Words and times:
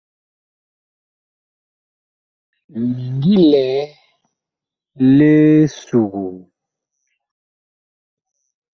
Mi 2.89 3.03
ngi 3.15 3.35
lɛ 3.51 3.65
li 5.15 5.31
suguu. 5.83 6.35